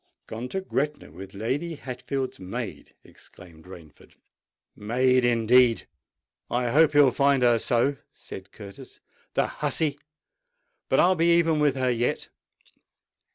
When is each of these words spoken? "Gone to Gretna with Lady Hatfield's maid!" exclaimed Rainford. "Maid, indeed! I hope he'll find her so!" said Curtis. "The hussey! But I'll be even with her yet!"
"Gone 0.25 0.49
to 0.49 0.61
Gretna 0.61 1.11
with 1.11 1.35
Lady 1.35 1.75
Hatfield's 1.75 2.39
maid!" 2.39 2.95
exclaimed 3.03 3.65
Rainford. 3.65 4.15
"Maid, 4.75 5.23
indeed! 5.23 5.85
I 6.49 6.71
hope 6.71 6.93
he'll 6.93 7.11
find 7.11 7.43
her 7.43 7.59
so!" 7.59 7.97
said 8.11 8.51
Curtis. 8.51 8.99
"The 9.35 9.45
hussey! 9.45 9.99
But 10.89 10.99
I'll 11.01 11.13
be 11.13 11.37
even 11.37 11.59
with 11.59 11.75
her 11.75 11.91
yet!" 11.91 12.29